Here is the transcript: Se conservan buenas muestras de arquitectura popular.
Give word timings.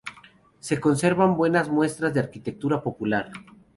Se 0.59 0.79
conservan 0.79 1.37
buenas 1.37 1.69
muestras 1.69 2.11
de 2.11 2.21
arquitectura 2.21 2.81
popular. 2.81 3.31